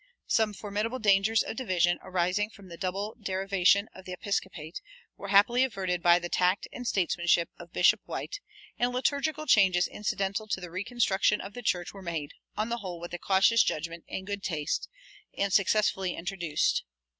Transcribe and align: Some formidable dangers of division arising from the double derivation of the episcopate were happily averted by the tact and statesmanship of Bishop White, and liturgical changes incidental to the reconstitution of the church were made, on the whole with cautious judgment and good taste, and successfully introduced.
Some 0.25 0.55
formidable 0.55 0.97
dangers 0.97 1.43
of 1.43 1.57
division 1.57 1.99
arising 2.01 2.49
from 2.49 2.69
the 2.69 2.75
double 2.77 3.15
derivation 3.21 3.87
of 3.93 4.03
the 4.05 4.13
episcopate 4.13 4.81
were 5.15 5.27
happily 5.27 5.63
averted 5.63 6.01
by 6.01 6.17
the 6.17 6.27
tact 6.27 6.67
and 6.73 6.87
statesmanship 6.87 7.51
of 7.59 7.71
Bishop 7.71 7.99
White, 8.05 8.39
and 8.79 8.91
liturgical 8.91 9.45
changes 9.45 9.87
incidental 9.87 10.47
to 10.47 10.59
the 10.59 10.71
reconstitution 10.71 11.39
of 11.39 11.53
the 11.53 11.61
church 11.61 11.93
were 11.93 12.01
made, 12.01 12.31
on 12.57 12.69
the 12.69 12.77
whole 12.77 12.99
with 12.99 13.13
cautious 13.21 13.61
judgment 13.61 14.03
and 14.09 14.25
good 14.25 14.41
taste, 14.41 14.89
and 15.37 15.53
successfully 15.53 16.15
introduced. 16.15 16.83